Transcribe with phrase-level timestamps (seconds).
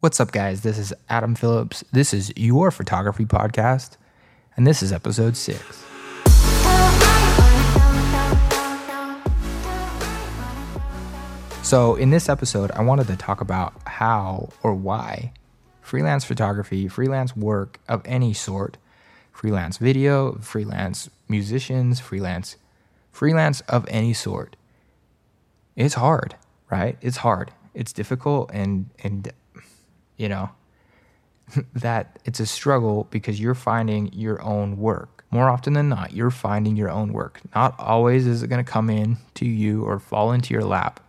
[0.00, 0.60] What's up, guys?
[0.60, 1.82] This is Adam Phillips.
[1.90, 3.96] This is your photography podcast,
[4.56, 5.58] and this is episode six.
[11.64, 15.32] So, in this episode, I wanted to talk about how or why
[15.80, 18.76] freelance photography, freelance work of any sort,
[19.32, 22.54] freelance video, freelance musicians, freelance
[23.10, 24.54] freelance of any sort.
[25.74, 26.36] It's hard,
[26.70, 26.96] right?
[27.00, 27.50] It's hard.
[27.74, 29.32] It's difficult and and
[30.18, 30.50] you know,
[31.72, 35.24] that it's a struggle because you're finding your own work.
[35.30, 37.40] More often than not, you're finding your own work.
[37.54, 41.00] Not always is it going to come in to you or fall into your lap.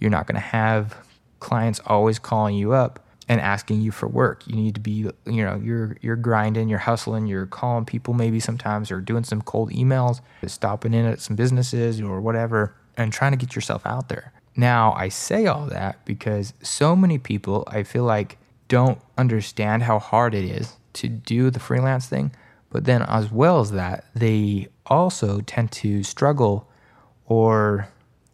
[0.00, 0.96] You're not going to have
[1.40, 4.46] clients always calling you up and asking you for work.
[4.46, 8.40] You need to be, you know, you're you're grinding, you're hustling, you're calling people maybe
[8.40, 13.32] sometimes or doing some cold emails, stopping in at some businesses or whatever and trying
[13.32, 14.32] to get yourself out there.
[14.56, 19.98] Now, I say all that because so many people I feel like don't understand how
[19.98, 22.32] hard it is to do the freelance thing.
[22.70, 26.68] But then, as well as that, they also tend to struggle
[27.26, 27.88] or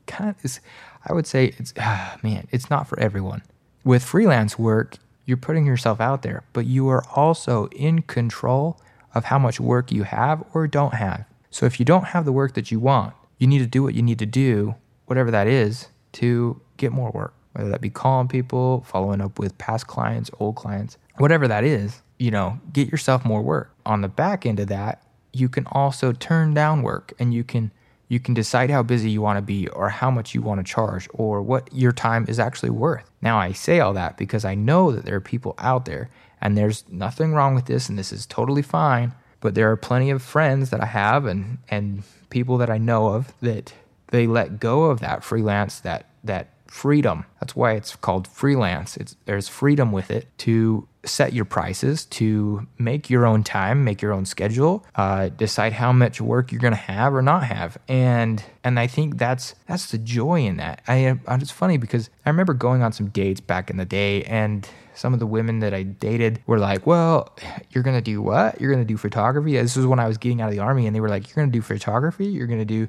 [0.07, 0.61] kind of,
[1.07, 3.43] I would say it's, ah, man, it's not for everyone.
[3.85, 8.81] With freelance work, you're putting yourself out there, but you are also in control
[9.15, 11.25] of how much work you have or don't have.
[11.51, 13.95] So if you don't have the work that you want, you need to do what
[13.95, 18.29] you need to do, whatever that is, to get more work whether that be calling
[18.29, 23.25] people, following up with past clients, old clients, whatever that is, you know, get yourself
[23.25, 23.75] more work.
[23.85, 27.73] On the back end of that, you can also turn down work and you can
[28.09, 30.71] you can decide how busy you want to be or how much you want to
[30.71, 33.11] charge or what your time is actually worth.
[33.23, 36.55] Now I say all that because I know that there are people out there and
[36.55, 40.21] there's nothing wrong with this and this is totally fine, but there are plenty of
[40.21, 43.73] friends that I have and and people that I know of that
[44.09, 47.27] they let go of that freelance that that freedom.
[47.39, 48.97] That's why it's called freelance.
[48.97, 54.01] It's, there's freedom with it to set your prices, to make your own time, make
[54.01, 57.77] your own schedule, uh, decide how much work you're going to have or not have,
[57.89, 60.81] and and I think that's that's the joy in that.
[60.89, 64.67] I it's funny because I remember going on some dates back in the day, and
[64.95, 67.37] some of the women that I dated were like, "Well,
[67.71, 68.61] you're gonna do what?
[68.63, 70.97] You're gonna do photography." This was when I was getting out of the army, and
[70.97, 72.27] they were like, "You're gonna do photography?
[72.27, 72.89] You're gonna do."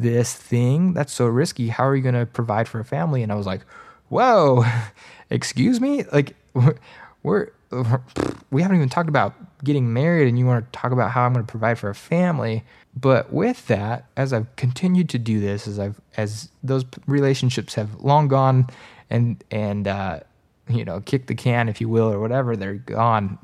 [0.00, 1.68] This thing that's so risky.
[1.68, 3.22] How are you going to provide for a family?
[3.22, 3.62] And I was like,
[4.08, 4.64] whoa,
[5.30, 6.04] excuse me?
[6.12, 6.36] Like,
[7.22, 7.50] we're,
[8.50, 11.32] we haven't even talked about getting married, and you want to talk about how I'm
[11.32, 12.64] going to provide for a family.
[12.98, 18.00] But with that, as I've continued to do this, as I've as those relationships have
[18.00, 18.66] long gone,
[19.08, 20.20] and and uh,
[20.68, 23.38] you know, kick the can, if you will, or whatever, they're gone,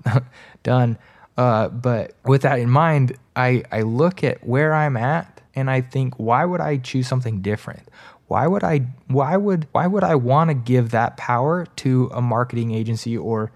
[0.65, 0.99] done.
[1.37, 5.81] Uh, but with that in mind, I I look at where I'm at and I
[5.81, 7.89] think why would I choose something different?
[8.29, 12.21] Why would I why would why would I want to give that power to a
[12.21, 13.51] marketing agency or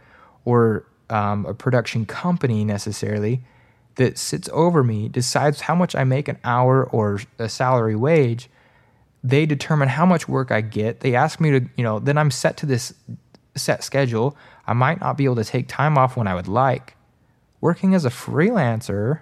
[0.45, 3.43] or um, a production company necessarily
[3.97, 8.49] that sits over me, decides how much I make an hour or a salary wage.
[9.23, 11.01] They determine how much work I get.
[11.01, 12.95] They ask me to, you know, then I'm set to this
[13.57, 14.37] set schedule.
[14.67, 16.97] I might not be able to take time off when I would like.
[17.61, 19.21] Working as a freelancer,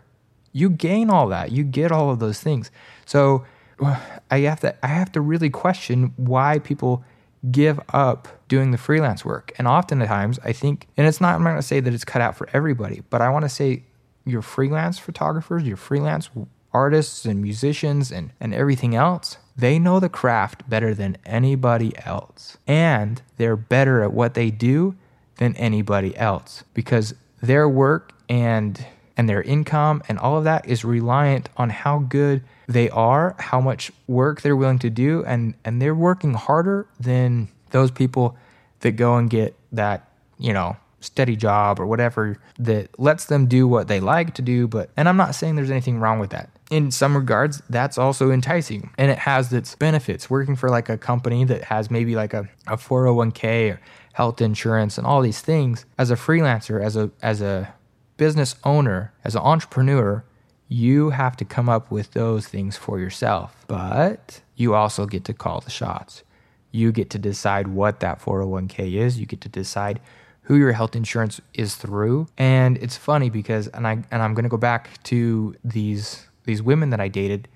[0.59, 1.53] you gain all that.
[1.53, 2.71] You get all of those things.
[3.07, 3.45] So
[4.31, 7.05] I have to I have to really question why people
[7.51, 9.53] give up doing the freelance work.
[9.59, 12.23] And oftentimes I think and it's not I'm not going to say that it's cut
[12.23, 13.85] out for everybody, but I want to say
[14.25, 16.29] your freelance photographers, your freelance
[16.73, 22.59] artists and musicians and, and everything else, they know the craft better than anybody else.
[22.67, 24.95] And they're better at what they do
[25.37, 28.85] than anybody else because their work and
[29.19, 33.61] and their income and all of that is reliant on how good they are, how
[33.61, 38.37] much work they're willing to do, and and they're working harder than those people
[38.81, 40.09] that go and get that,
[40.39, 44.69] you know, steady job or whatever that lets them do what they like to do,
[44.69, 46.51] but and I'm not saying there's anything wrong with that.
[46.71, 50.31] In some regards, that's also enticing and it has its benefits.
[50.31, 53.81] Working for like a company that has maybe like a, a 401k or
[54.13, 57.75] health insurance and all these things as a freelancer, as a as a
[58.19, 60.23] business owner, as an entrepreneur,
[60.69, 63.65] you have to come up with those things for yourself.
[63.67, 66.23] But you also get to call the shots.
[66.71, 69.19] You get to decide what that 401k is.
[69.19, 70.01] You get to decide
[70.43, 72.27] who your health insurance is through.
[72.37, 76.63] And it's funny because and I and I'm going to go back to these these
[76.63, 77.49] women that I dated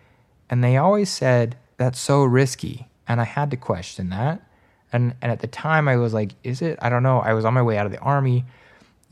[0.48, 2.88] and they always said that's so risky.
[3.08, 4.42] And I had to question that.
[4.92, 6.78] And and at the time I was like, is it?
[6.80, 7.18] I don't know.
[7.20, 8.44] I was on my way out of the army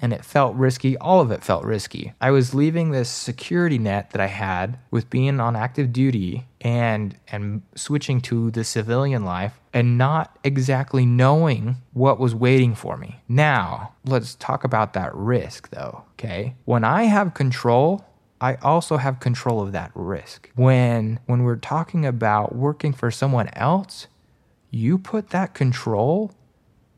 [0.00, 0.96] and it felt risky.
[0.98, 2.12] All of it felt risky.
[2.20, 7.16] I was leaving this security net that I had with being on active duty and
[7.28, 13.20] and switching to the civilian life and not exactly knowing what was waiting for me.
[13.28, 16.54] Now, let's talk about that risk though, okay?
[16.64, 18.04] When I have control,
[18.40, 20.50] I also have control of that risk.
[20.54, 24.06] When when we're talking about working for someone else,
[24.70, 26.32] you put that control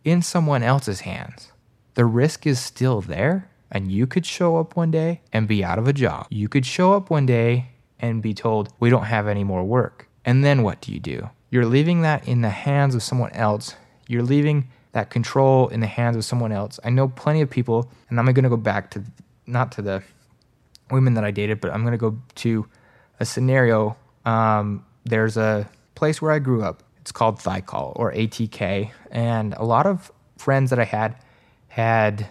[0.04, 1.51] in someone else's hands.
[1.94, 5.78] The risk is still there, and you could show up one day and be out
[5.78, 6.26] of a job.
[6.30, 10.08] You could show up one day and be told, We don't have any more work.
[10.24, 11.30] And then what do you do?
[11.50, 13.74] You're leaving that in the hands of someone else.
[14.08, 16.78] You're leaving that control in the hands of someone else.
[16.84, 19.02] I know plenty of people, and I'm going to go back to
[19.46, 20.02] not to the
[20.90, 22.66] women that I dated, but I'm going to go to
[23.20, 23.96] a scenario.
[24.24, 28.90] Um, there's a place where I grew up it's called Thiokol or ATK.
[29.10, 31.16] And a lot of friends that I had
[31.72, 32.28] had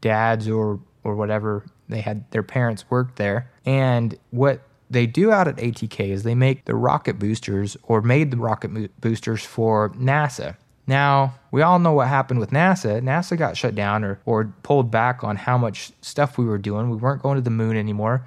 [0.00, 3.50] dads or or whatever they had their parents worked there.
[3.66, 8.30] And what they do out at ATK is they make the rocket boosters or made
[8.30, 10.56] the rocket boosters for NASA.
[10.86, 13.02] Now, we all know what happened with NASA.
[13.02, 16.90] NASA got shut down or, or pulled back on how much stuff we were doing.
[16.90, 18.24] We weren't going to the moon anymore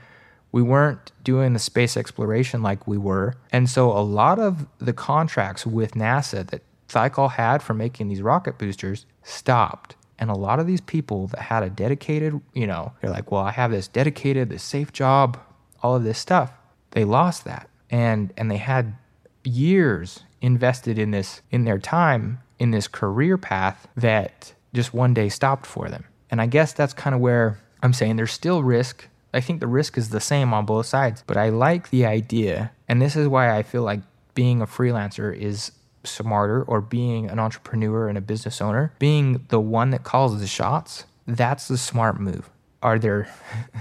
[0.51, 3.35] we weren't doing the space exploration like we were.
[3.51, 8.21] And so a lot of the contracts with NASA that Thiokol had for making these
[8.21, 9.95] rocket boosters stopped.
[10.19, 13.41] And a lot of these people that had a dedicated, you know, they're like, well,
[13.41, 15.39] I have this dedicated, this safe job,
[15.83, 16.51] all of this stuff.
[16.91, 17.69] They lost that.
[17.89, 18.95] And and they had
[19.43, 25.29] years invested in this in their time in this career path that just one day
[25.29, 26.05] stopped for them.
[26.29, 29.67] And I guess that's kind of where I'm saying there's still risk I think the
[29.67, 32.71] risk is the same on both sides, but I like the idea.
[32.87, 33.99] And this is why I feel like
[34.33, 35.71] being a freelancer is
[36.07, 40.47] smarter or being an entrepreneur and a business owner, being the one that calls the
[40.47, 42.49] shots, that's the smart move.
[42.81, 43.27] Are there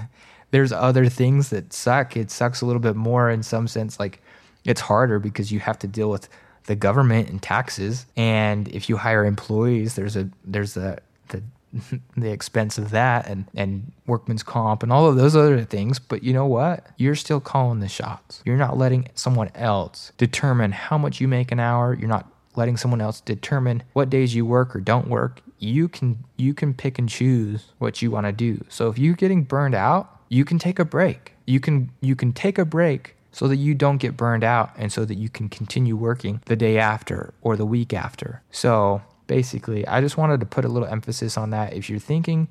[0.51, 2.15] there's other things that suck.
[2.15, 4.21] It sucks a little bit more in some sense like
[4.65, 6.29] it's harder because you have to deal with
[6.65, 11.41] the government and taxes and if you hire employees there's a there's a the
[12.17, 15.99] the expense of that and, and workman's comp and all of those other things.
[15.99, 16.87] But you know what?
[16.97, 18.41] You're still calling the shots.
[18.45, 21.93] You're not letting someone else determine how much you make an hour.
[21.93, 25.41] You're not letting someone else determine what days you work or don't work.
[25.59, 28.63] You can you can pick and choose what you want to do.
[28.69, 31.33] So if you're getting burned out, you can take a break.
[31.45, 34.91] You can you can take a break so that you don't get burned out and
[34.91, 38.41] so that you can continue working the day after or the week after.
[38.51, 41.73] So basically i just wanted to put a little emphasis on that.
[41.73, 42.47] If you're thinking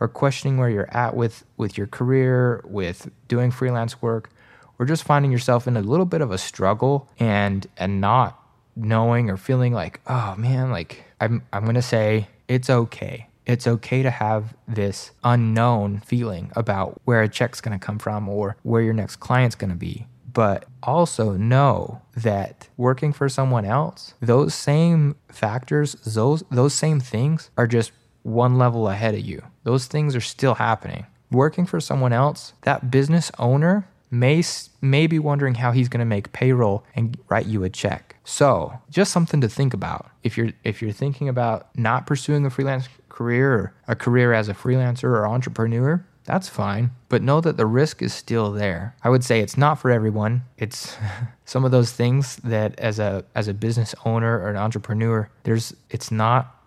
[0.00, 4.30] or questioning where you're at with with your career with doing freelance work
[4.78, 8.42] or just finding yourself in a little bit of a struggle and and not
[8.74, 13.28] knowing or feeling like oh man like i'm i'm going to say it's okay.
[13.44, 18.28] It's okay to have this unknown feeling about where a check's going to come from
[18.28, 20.06] or where your next client's going to be
[20.36, 27.50] but also know that working for someone else, those same factors, those those same things
[27.56, 27.90] are just
[28.22, 29.42] one level ahead of you.
[29.64, 31.06] Those things are still happening.
[31.30, 34.42] Working for someone else, that business owner may
[34.82, 38.16] may be wondering how he's going to make payroll and write you a check.
[38.22, 40.10] So, just something to think about.
[40.22, 44.50] If you're if you're thinking about not pursuing a freelance career or a career as
[44.50, 46.90] a freelancer or entrepreneur, that's fine.
[47.08, 48.94] But know that the risk is still there.
[49.02, 50.42] I would say it's not for everyone.
[50.58, 50.96] It's
[51.44, 55.74] some of those things that as a as a business owner or an entrepreneur, there's
[55.90, 56.52] it's not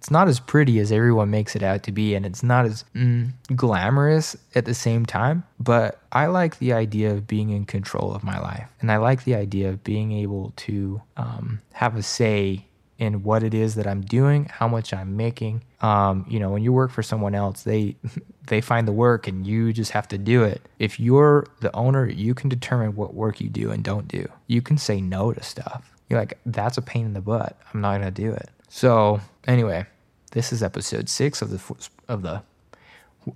[0.00, 2.84] it's not as pretty as everyone makes it out to be and it's not as
[2.94, 8.14] mm, glamorous at the same time but i like the idea of being in control
[8.14, 12.02] of my life and i like the idea of being able to um, have a
[12.02, 12.64] say
[13.00, 15.64] in what it is that I'm doing, how much I'm making.
[15.80, 17.96] Um, you know, when you work for someone else, they
[18.46, 20.60] they find the work and you just have to do it.
[20.78, 24.28] If you're the owner, you can determine what work you do and don't do.
[24.46, 25.90] You can say no to stuff.
[26.08, 27.58] You're like, that's a pain in the butt.
[27.72, 28.50] I'm not gonna do it.
[28.68, 29.86] So anyway,
[30.32, 31.76] this is episode six of the
[32.06, 32.42] of the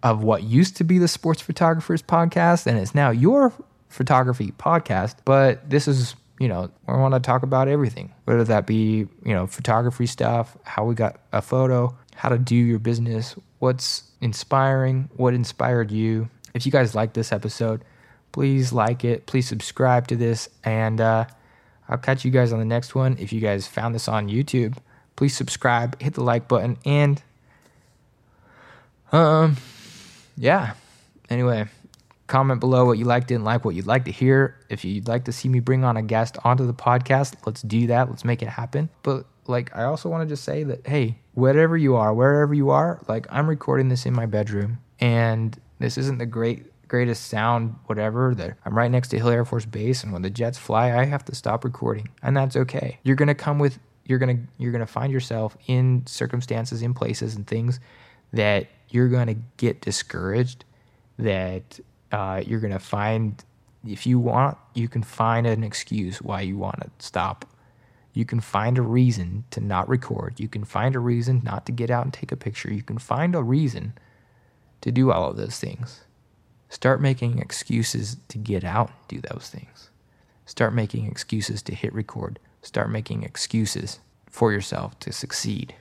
[0.02, 3.54] of what used to be the Sports Photographers podcast, and it's now your
[3.88, 5.16] photography podcast.
[5.24, 9.34] But this is you know, I want to talk about everything, whether that be, you
[9.34, 15.08] know, photography stuff, how we got a photo, how to do your business, what's inspiring,
[15.16, 16.28] what inspired you.
[16.54, 17.84] If you guys like this episode,
[18.32, 21.26] please like it, please subscribe to this, and uh,
[21.88, 23.16] I'll catch you guys on the next one.
[23.18, 24.76] If you guys found this on YouTube,
[25.16, 27.22] please subscribe, hit the like button, and
[29.12, 29.56] um,
[30.36, 30.74] yeah.
[31.30, 31.66] Anyway,
[32.26, 34.56] Comment below what you liked, didn't like, what you'd like to hear.
[34.70, 37.86] If you'd like to see me bring on a guest onto the podcast, let's do
[37.88, 38.08] that.
[38.08, 38.88] Let's make it happen.
[39.02, 42.70] But like, I also want to just say that, hey, whatever you are, wherever you
[42.70, 47.74] are, like, I'm recording this in my bedroom, and this isn't the great greatest sound,
[47.86, 48.34] whatever.
[48.34, 51.04] That I'm right next to Hill Air Force Base, and when the jets fly, I
[51.04, 52.98] have to stop recording, and that's okay.
[53.02, 57.46] You're gonna come with, you're gonna you're gonna find yourself in circumstances, in places, and
[57.46, 57.80] things
[58.32, 60.64] that you're gonna get discouraged.
[61.18, 61.80] That
[62.14, 63.44] uh, you're gonna find,
[63.86, 67.44] if you want, you can find an excuse why you want to stop.
[68.12, 70.38] You can find a reason to not record.
[70.38, 72.72] You can find a reason not to get out and take a picture.
[72.72, 73.94] You can find a reason
[74.82, 76.02] to do all of those things.
[76.68, 79.90] Start making excuses to get out and do those things.
[80.46, 82.38] Start making excuses to hit record.
[82.62, 83.98] Start making excuses
[84.30, 85.74] for yourself to succeed.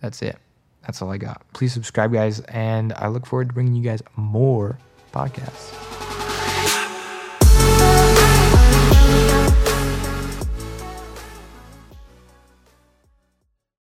[0.00, 0.38] That's it.
[0.82, 1.42] That's all I got.
[1.52, 4.78] Please subscribe, guys, and I look forward to bringing you guys more
[5.16, 6.05] podcast.